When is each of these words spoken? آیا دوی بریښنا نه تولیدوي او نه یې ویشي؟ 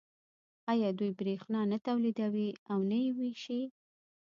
آیا 0.71 0.89
دوی 0.99 1.11
بریښنا 1.19 1.61
نه 1.71 1.77
تولیدوي 1.87 2.49
او 2.71 2.79
نه 2.89 2.97
یې 3.03 3.09
ویشي؟ 3.17 3.61